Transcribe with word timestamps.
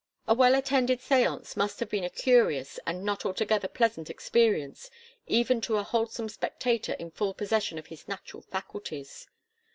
A 0.27 0.33
well 0.33 0.55
attended 0.55 0.99
séance 0.99 1.55
must 1.55 1.79
have 1.79 1.87
been 1.91 2.03
a 2.03 2.09
curious 2.09 2.79
and 2.87 3.03
not 3.03 3.23
altogether 3.23 3.67
pleasant 3.67 4.09
experience 4.09 4.89
even 5.27 5.61
to 5.61 5.77
a 5.77 5.83
wholesome 5.83 6.27
spectator 6.27 6.93
in 6.93 7.11
full 7.11 7.35
possession 7.35 7.77
of 7.77 7.85
his 7.85 8.07
natural 8.07 8.41
faculties. 8.41 9.27